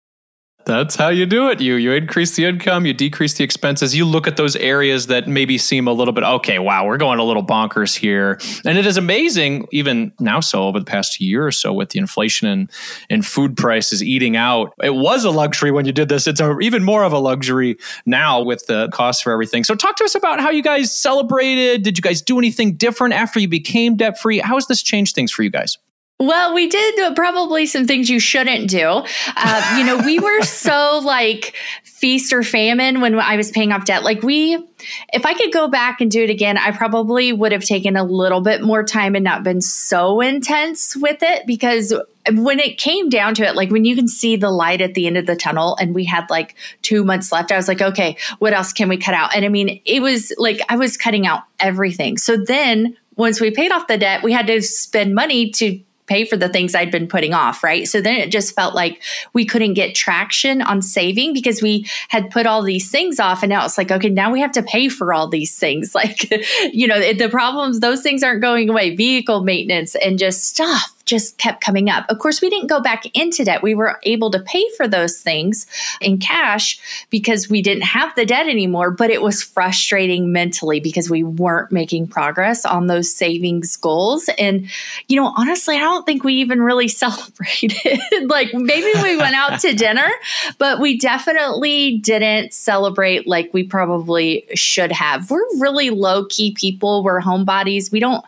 [0.66, 1.60] That's how you do it.
[1.60, 3.94] You you increase the income, you decrease the expenses.
[3.94, 6.58] You look at those areas that maybe seem a little bit okay.
[6.58, 9.66] Wow, we're going a little bonkers here, and it is amazing.
[9.72, 12.70] Even now, so over the past year or so, with the inflation and
[13.10, 16.26] and food prices eating out, it was a luxury when you did this.
[16.26, 19.64] It's a, even more of a luxury now with the cost for everything.
[19.64, 21.82] So, talk to us about how you guys celebrated.
[21.82, 24.38] Did you guys do anything different after you became debt free?
[24.38, 25.76] How has this changed things for you guys?
[26.20, 29.02] Well, we did probably some things you shouldn't do.
[29.36, 33.84] Uh, you know, we were so like feast or famine when I was paying off
[33.84, 34.04] debt.
[34.04, 34.54] Like, we,
[35.12, 38.04] if I could go back and do it again, I probably would have taken a
[38.04, 41.92] little bit more time and not been so intense with it because
[42.30, 45.08] when it came down to it, like when you can see the light at the
[45.08, 48.16] end of the tunnel and we had like two months left, I was like, okay,
[48.38, 49.34] what else can we cut out?
[49.34, 52.18] And I mean, it was like I was cutting out everything.
[52.18, 56.24] So then once we paid off the debt, we had to spend money to pay
[56.24, 57.86] for the things I'd been putting off, right?
[57.88, 62.30] So then it just felt like we couldn't get traction on saving because we had
[62.30, 63.42] put all these things off.
[63.42, 65.94] And now it's like, okay, now we have to pay for all these things.
[66.04, 66.28] Like,
[66.74, 71.36] you know, the problems, those things aren't going away, vehicle maintenance and just stuff just
[71.38, 72.06] kept coming up.
[72.08, 73.62] Of course, we didn't go back into debt.
[73.62, 75.66] We were able to pay for those things
[76.00, 81.10] in cash because we didn't have the debt anymore, but it was frustrating mentally because
[81.10, 84.28] we weren't making progress on those savings goals.
[84.38, 84.68] And,
[85.08, 88.00] you know, honestly, I don't think we even really celebrated.
[88.26, 90.08] like maybe we went out to dinner,
[90.58, 95.30] but we definitely didn't celebrate like we probably should have.
[95.30, 97.90] We're really low key people, we're homebodies.
[97.90, 98.24] We don't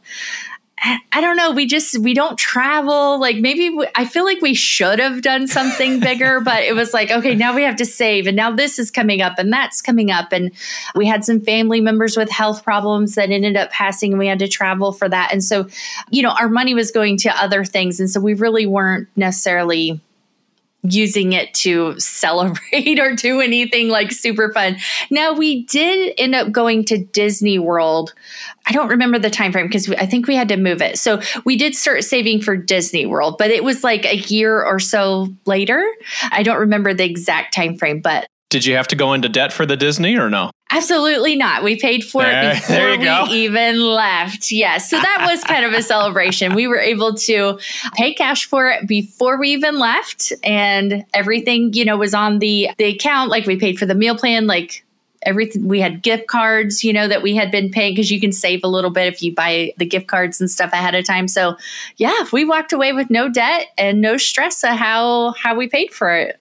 [1.13, 1.51] I don't know.
[1.51, 3.19] We just we don't travel.
[3.19, 6.93] Like maybe we, I feel like we should have done something bigger, but it was
[6.93, 9.83] like okay, now we have to save, and now this is coming up, and that's
[9.83, 10.53] coming up, and
[10.95, 14.39] we had some family members with health problems that ended up passing, and we had
[14.39, 15.67] to travel for that, and so
[16.11, 20.01] you know our money was going to other things, and so we really weren't necessarily
[20.91, 24.77] using it to celebrate or do anything like super fun.
[25.11, 28.15] Now we did end up going to Disney World.
[28.67, 30.99] I don't remember the time frame because I think we had to move it.
[30.99, 34.79] So we did start saving for Disney World, but it was like a year or
[34.79, 35.85] so later.
[36.31, 39.53] I don't remember the exact time frame, but did you have to go into debt
[39.53, 40.51] for the Disney or no?
[40.71, 41.63] Absolutely not.
[41.63, 43.27] We paid for there, it before we go.
[43.31, 44.51] even left.
[44.51, 44.91] Yes.
[44.91, 46.55] So that was kind of a celebration.
[46.55, 47.59] We were able to
[47.95, 52.71] pay cash for it before we even left and everything, you know, was on the
[52.79, 54.85] the account like we paid for the meal plan like
[55.23, 58.31] everything we had gift cards you know that we had been paying because you can
[58.31, 61.27] save a little bit if you buy the gift cards and stuff ahead of time
[61.27, 61.57] so
[61.97, 65.93] yeah we walked away with no debt and no stress of how how we paid
[65.93, 66.41] for it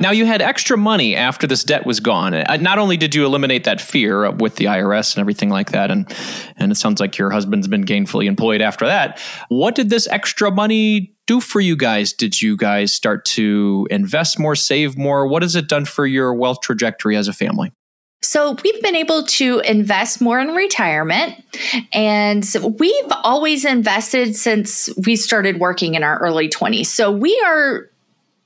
[0.00, 2.34] now, you had extra money after this debt was gone.
[2.34, 5.90] Uh, not only did you eliminate that fear with the IRS and everything like that,
[5.92, 6.12] and,
[6.56, 9.20] and it sounds like your husband's been gainfully employed after that.
[9.48, 12.12] What did this extra money do for you guys?
[12.12, 15.28] Did you guys start to invest more, save more?
[15.28, 17.72] What has it done for your wealth trajectory as a family?
[18.20, 21.44] So, we've been able to invest more in retirement,
[21.92, 22.44] and
[22.78, 26.86] we've always invested since we started working in our early 20s.
[26.86, 27.90] So, we are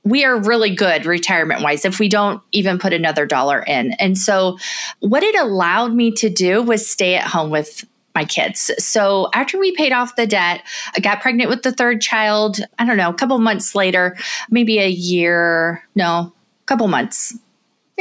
[0.03, 3.93] we are really good retirement wise if we don't even put another dollar in.
[3.93, 4.57] And so,
[4.99, 7.85] what it allowed me to do was stay at home with
[8.15, 8.71] my kids.
[8.79, 10.61] So, after we paid off the debt,
[10.95, 12.59] I got pregnant with the third child.
[12.77, 14.17] I don't know, a couple months later,
[14.49, 17.37] maybe a year, no, a couple months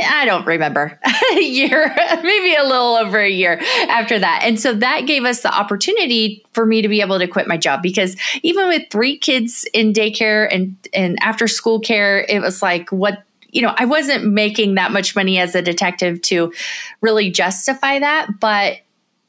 [0.02, 0.98] I don't remember
[1.32, 4.42] a year, maybe a little over a year after that.
[4.44, 7.56] And so that gave us the opportunity for me to be able to quit my
[7.56, 12.62] job because even with three kids in daycare and, and after school care, it was
[12.62, 16.52] like, what, you know, I wasn't making that much money as a detective to
[17.00, 18.40] really justify that.
[18.40, 18.78] But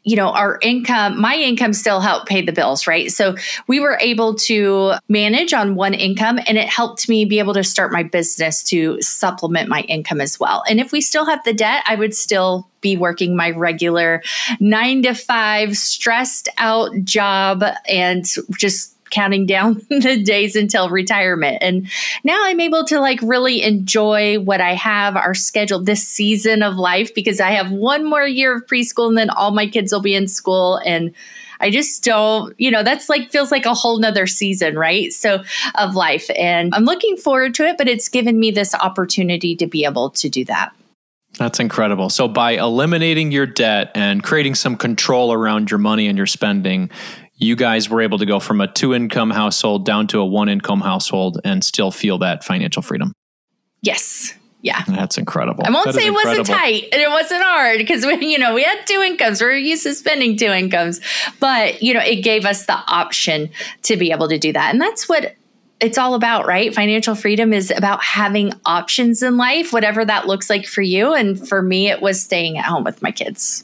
[0.04, 3.12] you know, our income, my income still helped pay the bills, right?
[3.12, 3.36] So
[3.68, 7.64] we were able to manage on one income and it helped me be able to
[7.64, 10.64] start my business to supplement my income as well.
[10.70, 14.24] And if we still had the debt, I would still be working my regular
[14.60, 18.26] nine to five, stressed out job and
[18.58, 21.58] just counting down the days until retirement.
[21.62, 21.90] And
[22.24, 26.76] now I'm able to like really enjoy what I have, our schedule, this season of
[26.76, 30.02] life, because I have one more year of preschool and then all my kids will
[30.02, 30.78] be in school.
[30.86, 31.14] And
[31.60, 35.12] I just don't, you know, that's like feels like a whole nother season, right?
[35.12, 35.44] So
[35.76, 36.30] of life.
[36.38, 40.10] And I'm looking forward to it, but it's given me this opportunity to be able
[40.12, 40.74] to do that.
[41.38, 42.10] That's incredible.
[42.10, 46.90] So, by eliminating your debt and creating some control around your money and your spending,
[47.40, 50.50] you guys were able to go from a two income household down to a one
[50.50, 53.14] income household and still feel that financial freedom.
[53.82, 54.34] Yes.
[54.62, 54.84] Yeah.
[54.88, 55.64] That's incredible.
[55.66, 58.54] I won't that say it wasn't tight and it wasn't hard because we, you know,
[58.54, 59.42] we had two incomes.
[59.42, 61.00] We are used to spending two incomes,
[61.40, 63.52] but you know, it gave us the option
[63.84, 64.74] to be able to do that.
[64.74, 65.36] And that's what
[65.80, 66.76] it's all about, right?
[66.76, 71.14] Financial freedom is about having options in life, whatever that looks like for you.
[71.14, 73.64] And for me, it was staying at home with my kids.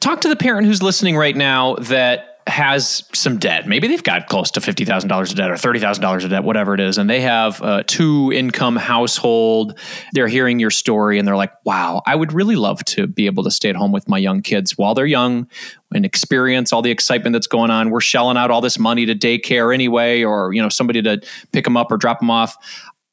[0.00, 3.68] Talk to the parent who's listening right now that has some debt.
[3.68, 6.30] Maybe they've got close to fifty thousand dollars of debt or thirty thousand dollars of
[6.30, 9.78] debt, whatever it is, and they have a two income household.
[10.12, 13.44] They're hearing your story and they're like, "Wow, I would really love to be able
[13.44, 15.46] to stay at home with my young kids while they're young
[15.94, 17.90] and experience all the excitement that's going on.
[17.90, 21.20] We're shelling out all this money to daycare anyway, or you know somebody to
[21.52, 22.56] pick them up or drop them off."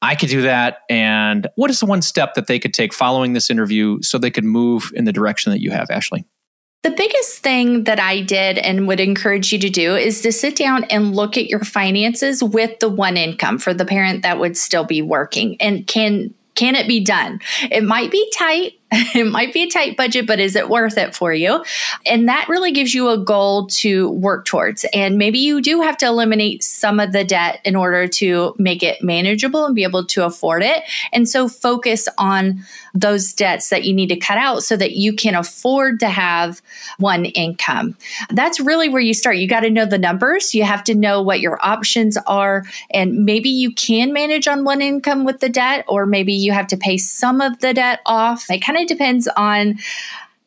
[0.02, 0.80] I could do that.
[0.90, 4.30] And what is the one step that they could take following this interview so they
[4.30, 6.26] could move in the direction that you have, Ashley?
[6.86, 10.54] The biggest thing that I did and would encourage you to do is to sit
[10.54, 14.56] down and look at your finances with the one income for the parent that would
[14.56, 17.40] still be working and can can it be done?
[17.72, 18.75] It might be tight.
[19.16, 21.64] It might be a tight budget, but is it worth it for you?
[22.04, 24.84] And that really gives you a goal to work towards.
[24.92, 28.82] And maybe you do have to eliminate some of the debt in order to make
[28.82, 30.82] it manageable and be able to afford it.
[31.12, 32.64] And so focus on
[32.96, 36.62] those debts that you need to cut out so that you can afford to have
[36.98, 37.96] one income.
[38.30, 39.36] That's really where you start.
[39.36, 43.24] You got to know the numbers, you have to know what your options are, and
[43.24, 46.76] maybe you can manage on one income with the debt, or maybe you have to
[46.76, 48.46] pay some of the debt off.
[48.50, 49.78] It kind of depends on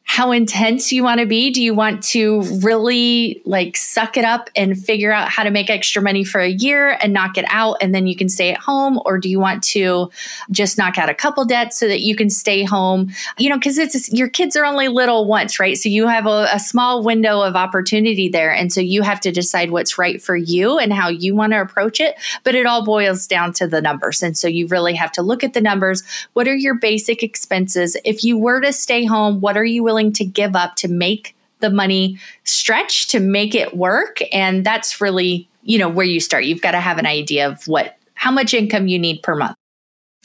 [0.10, 1.52] how intense you want to be.
[1.52, 5.70] Do you want to really like suck it up and figure out how to make
[5.70, 8.58] extra money for a year and knock it out and then you can stay at
[8.58, 9.00] home?
[9.06, 10.10] Or do you want to
[10.50, 13.12] just knock out a couple debts so that you can stay home?
[13.38, 15.78] You know, because it's your kids are only little once, right?
[15.78, 18.52] So you have a, a small window of opportunity there.
[18.52, 21.62] And so you have to decide what's right for you and how you want to
[21.62, 22.16] approach it.
[22.44, 24.24] But it all boils down to the numbers.
[24.24, 26.02] And so you really have to look at the numbers.
[26.34, 27.96] What are your basic expenses?
[28.04, 30.88] If you were to stay home, what are you willing willing to give up to
[30.88, 36.22] make the money stretch to make it work and that's really you know where you
[36.22, 39.36] start you've got to have an idea of what how much income you need per
[39.36, 39.56] month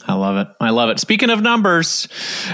[0.06, 0.48] I love it.
[0.60, 0.98] I love it.
[0.98, 2.08] Speaking of numbers,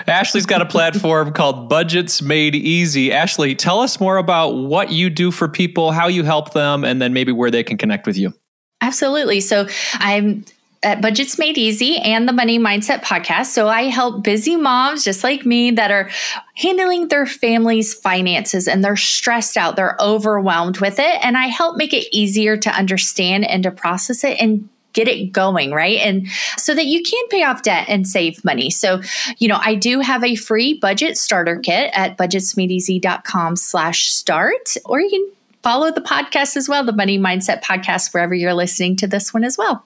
[0.07, 3.11] Ashley's got a platform called Budgets Made Easy.
[3.11, 7.01] Ashley, tell us more about what you do for people, how you help them, and
[7.01, 8.35] then maybe where they can connect with you.
[8.83, 9.41] Absolutely.
[9.41, 10.45] So I'm
[10.83, 13.47] at Budgets Made Easy and the Money Mindset podcast.
[13.47, 16.11] So I help busy moms just like me that are
[16.55, 21.25] handling their family's finances and they're stressed out, they're overwhelmed with it.
[21.25, 25.33] And I help make it easier to understand and to process it and get it
[25.33, 25.99] going, right?
[25.99, 28.71] And so that you can pay off debt and save money.
[28.71, 29.03] So,
[29.39, 35.01] you know, I do have a free budget starter kit at budgetsmadeeasy.com slash start, or
[35.01, 35.31] you can
[35.63, 39.45] follow the podcast as well, the Money Mindset podcast, wherever you're listening to this one
[39.45, 39.85] as well.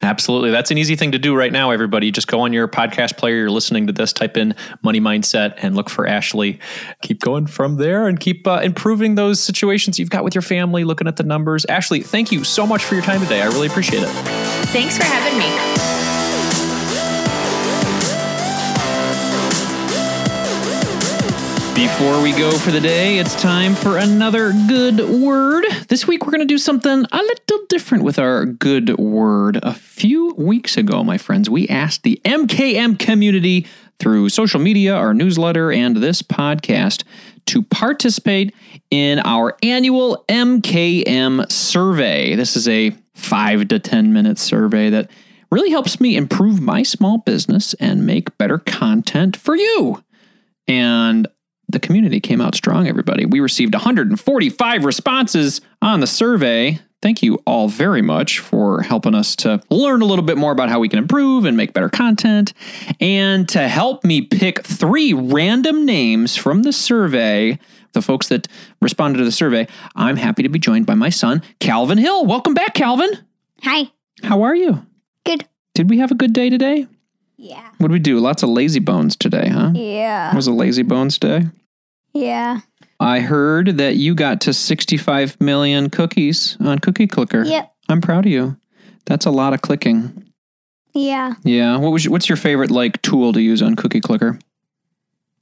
[0.00, 0.50] Absolutely.
[0.50, 2.12] That's an easy thing to do right now, everybody.
[2.12, 5.74] Just go on your podcast player, you're listening to this, type in money mindset and
[5.74, 6.60] look for Ashley.
[7.02, 10.84] Keep going from there and keep uh, improving those situations you've got with your family,
[10.84, 11.64] looking at the numbers.
[11.64, 13.42] Ashley, thank you so much for your time today.
[13.42, 14.08] I really appreciate it.
[14.68, 15.97] Thanks for having me.
[21.78, 25.64] Before we go for the day, it's time for another good word.
[25.86, 29.60] This week, we're going to do something a little different with our good word.
[29.62, 33.64] A few weeks ago, my friends, we asked the MKM community
[34.00, 37.04] through social media, our newsletter, and this podcast
[37.46, 38.52] to participate
[38.90, 42.34] in our annual MKM survey.
[42.34, 45.12] This is a five to 10 minute survey that
[45.52, 50.02] really helps me improve my small business and make better content for you.
[50.66, 51.28] And
[51.68, 53.26] the community came out strong, everybody.
[53.26, 56.80] We received 145 responses on the survey.
[57.00, 60.68] Thank you all very much for helping us to learn a little bit more about
[60.68, 62.52] how we can improve and make better content.
[63.00, 67.58] And to help me pick three random names from the survey,
[67.92, 68.48] the folks that
[68.82, 72.26] responded to the survey, I'm happy to be joined by my son, Calvin Hill.
[72.26, 73.10] Welcome back, Calvin.
[73.62, 73.92] Hi.
[74.24, 74.84] How are you?
[75.24, 75.46] Good.
[75.74, 76.88] Did we have a good day today?
[77.38, 77.70] Yeah.
[77.78, 78.18] What did we do?
[78.18, 79.70] Lots of lazy bones today, huh?
[79.74, 80.32] Yeah.
[80.32, 81.44] It was a lazy bones day.
[82.12, 82.60] Yeah.
[83.00, 87.44] I heard that you got to 65 million cookies on Cookie Clicker.
[87.44, 87.72] Yep.
[87.88, 88.56] I'm proud of you.
[89.06, 90.24] That's a lot of clicking.
[90.94, 91.34] Yeah.
[91.44, 91.76] Yeah.
[91.76, 94.36] What was your, what's your favorite like tool to use on Cookie Clicker?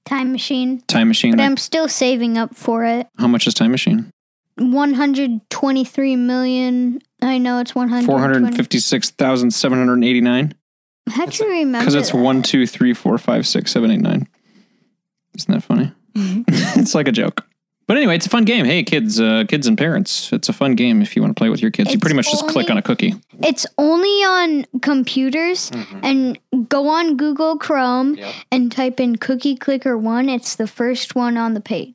[0.04, 0.82] Time machine.
[0.86, 1.30] Time machine.
[1.32, 3.06] But like- I'm still saving up for it.
[3.18, 4.10] how much is time machine?
[4.58, 7.00] 123 million.
[7.22, 8.04] I know it's 100.
[8.06, 10.54] 456,789.
[11.08, 11.78] How'd you remember?
[11.78, 12.18] Because it's that?
[12.18, 14.28] one, two, three, four, five, six, seven, eight, nine.
[15.36, 15.92] Isn't that funny?
[16.14, 16.42] Mm-hmm.
[16.80, 17.46] it's like a joke.
[17.86, 18.64] But anyway, it's a fun game.
[18.64, 21.50] Hey, kids, uh, kids and parents, it's a fun game if you want to play
[21.50, 21.88] with your kids.
[21.88, 23.14] It's you pretty much just click on a cookie.
[23.44, 25.70] It's only on computers
[26.02, 26.36] and
[26.68, 28.18] go on Google Chrome
[28.50, 30.28] and type in Cookie Clicker 1.
[30.28, 31.94] It's the first one on the page.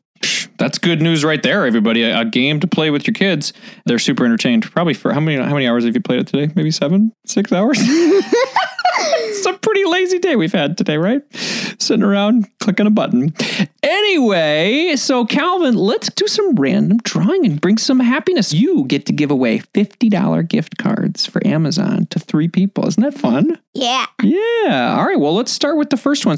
[0.62, 2.04] That's good news right there, everybody.
[2.04, 3.52] A, a game to play with your kids.
[3.88, 4.72] They're super entertained.
[4.72, 6.54] Probably for how many how many hours have you played it today?
[6.56, 7.80] Maybe seven, six hours.
[7.82, 11.24] it's a pretty lazy day we've had today, right?
[11.34, 13.34] Sitting around clicking a button.
[13.82, 18.54] Anyway, so Calvin, let's do some random drawing and bring some happiness.
[18.54, 22.88] You get to give away fifty dollar gift cards for Amazon to three people.
[22.88, 23.60] Isn't that fun?
[23.74, 24.06] Yeah.
[24.22, 24.96] Yeah.
[24.96, 25.20] All right.
[25.20, 26.38] Well, let's start with the first one.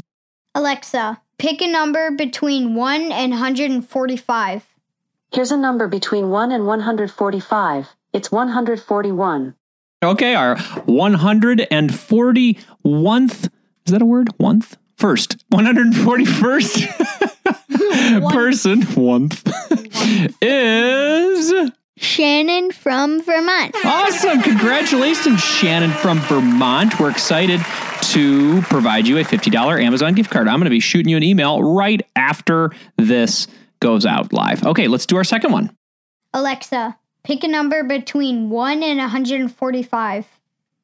[0.54, 4.66] Alexa, pick a number between 1 and 145.
[5.32, 7.88] Here's a number between 1 and 145.
[8.12, 9.54] It's 141.
[10.04, 13.48] Okay, our 141th,
[13.86, 14.28] is that a word?
[14.36, 14.62] One
[14.96, 19.30] First, 141st person, one
[20.40, 21.52] is
[21.96, 23.74] Shannon from Vermont.
[23.84, 24.40] awesome.
[24.42, 27.00] Congratulations, Shannon from Vermont.
[27.00, 27.60] We're excited
[28.12, 30.48] to provide you a $50 Amazon gift card.
[30.48, 33.46] I'm going to be shooting you an email right after this
[33.80, 34.64] goes out live.
[34.64, 35.76] Okay, let's do our second one.
[36.32, 40.26] Alexa, pick a number between 1 and 145.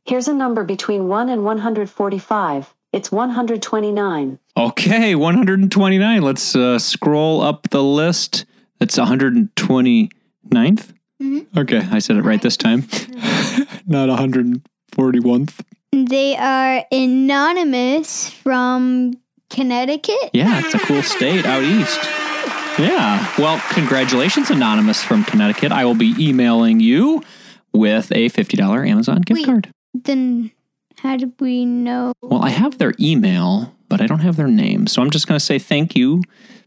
[0.04, 2.74] Here's a number between 1 and 145.
[2.92, 4.38] It's 129.
[4.56, 6.22] Okay, 129.
[6.22, 8.44] Let's uh, scroll up the list.
[8.80, 10.94] It's 129th.
[11.56, 12.80] Okay, I said it right this time.
[13.86, 15.60] Not 141th.
[15.92, 19.14] They are anonymous from
[19.50, 20.30] Connecticut.
[20.32, 22.00] Yeah, it's a cool state out east.
[22.78, 23.32] Yeah.
[23.36, 25.72] Well, congratulations, Anonymous from Connecticut.
[25.72, 27.22] I will be emailing you
[27.72, 29.46] with a $50 Amazon gift Wait.
[29.46, 29.70] card.
[29.92, 30.52] Then
[30.98, 32.12] how did we know?
[32.22, 34.86] Well, I have their email, but I don't have their name.
[34.86, 36.22] So I'm just going to say thank you,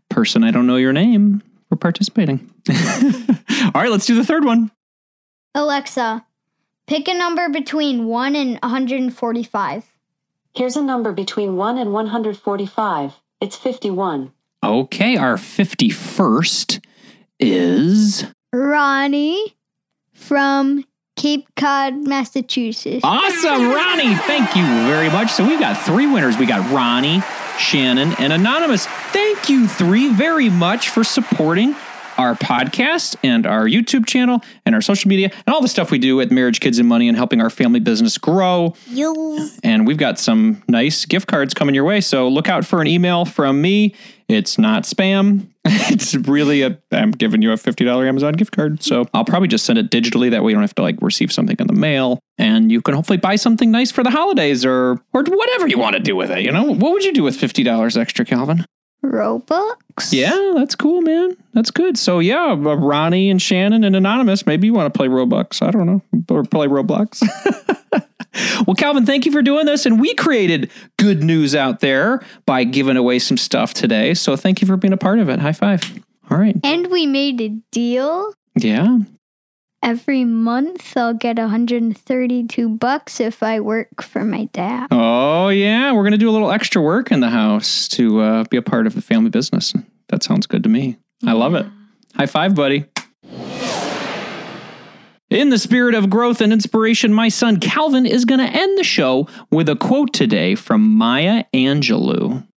[0.09, 2.51] person I don't know your name, for participating.
[2.69, 4.71] All right, let's do the third one.
[5.55, 6.25] Alexa,
[6.87, 9.85] pick a number between 1 and 145.
[10.55, 13.13] Here's a number between 1 and 145.
[13.41, 14.31] It's 51.
[14.63, 16.83] Okay, our 51st
[17.39, 19.55] is Ronnie
[20.13, 23.01] from Cape Cod, Massachusetts.
[23.03, 24.15] awesome, Ronnie.
[24.15, 25.31] Thank you very much.
[25.31, 26.37] So we've got three winners.
[26.37, 27.21] We got Ronnie,
[27.57, 28.85] Shannon, and Anonymous.
[29.11, 31.75] Thank you three very much for supporting
[32.17, 35.99] our podcast and our YouTube channel and our social media and all the stuff we
[35.99, 38.75] do at Marriage, Kids, and Money and helping our family business grow.
[38.87, 39.49] You.
[39.63, 42.01] And we've got some nice gift cards coming your way.
[42.01, 43.95] So look out for an email from me.
[44.27, 45.47] It's not spam.
[45.65, 48.83] it's really a, I'm giving you a $50 Amazon gift card.
[48.83, 50.31] So I'll probably just send it digitally.
[50.31, 52.19] That way you don't have to like receive something in the mail.
[52.37, 55.95] And you can hopefully buy something nice for the holidays or, or whatever you want
[55.95, 56.41] to do with it.
[56.41, 58.65] You know, what would you do with $50 extra, Calvin?
[59.03, 60.11] Robux?
[60.11, 61.35] Yeah, that's cool, man.
[61.53, 61.97] That's good.
[61.97, 65.65] So yeah, uh, Ronnie and Shannon and Anonymous, maybe you want to play Robux.
[65.65, 66.01] I don't know.
[66.29, 67.21] Or play Roblox.
[68.65, 69.85] well, Calvin, thank you for doing this.
[69.85, 74.13] And we created good news out there by giving away some stuff today.
[74.13, 75.39] So thank you for being a part of it.
[75.39, 75.83] High five.
[76.29, 76.55] All right.
[76.63, 78.33] And we made a deal.
[78.55, 78.99] Yeah.
[79.83, 84.87] Every month I'll get 132 bucks if I work for my dad.
[84.91, 85.91] Oh, yeah.
[85.91, 88.61] We're going to do a little extra work in the house to uh, be a
[88.61, 89.73] part of the family business.
[90.07, 90.97] That sounds good to me.
[91.25, 91.65] I love it.
[92.15, 92.85] High five, buddy.
[95.29, 98.85] In the spirit of growth and inspiration, my son Calvin is going to end the
[98.85, 102.47] show with a quote today from Maya Angelou.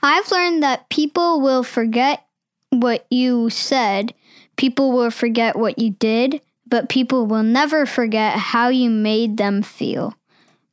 [0.00, 2.24] I've learned that people will forget
[2.70, 4.14] what you said,
[4.60, 9.62] people will forget what you did, but people will never forget how you made them
[9.62, 10.12] feel.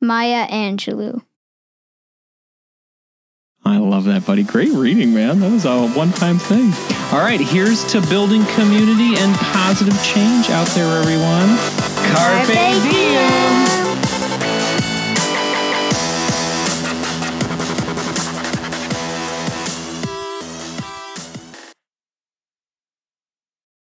[0.01, 1.23] Maya Angelou.
[3.63, 4.43] I love that, buddy.
[4.43, 5.39] Great reading, man.
[5.39, 6.73] That was a one time thing.
[7.13, 11.47] All right, here's to building community and positive change out there, everyone.